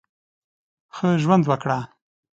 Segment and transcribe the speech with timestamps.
[0.95, 1.77] ښه ژوند وکړه!